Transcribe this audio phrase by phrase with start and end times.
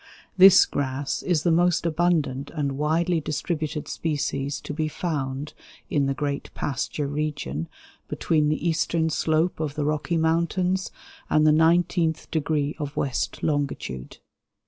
[0.35, 5.53] This grass is the most abundant and widely distributed species to be found
[5.91, 7.67] in the great pasture region
[8.07, 10.89] between the eastern slope of the Rocky Mountains
[11.29, 14.17] and the nineteenth degree of west longitude.